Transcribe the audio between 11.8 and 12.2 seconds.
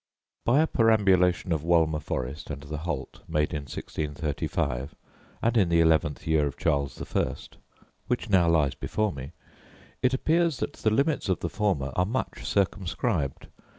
are